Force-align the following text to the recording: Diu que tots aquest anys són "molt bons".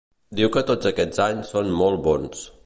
Diu 0.37 0.49
que 0.55 0.63
tots 0.71 0.89
aquest 0.91 1.21
anys 1.27 1.53
són 1.57 1.71
"molt 1.83 2.03
bons". 2.09 2.43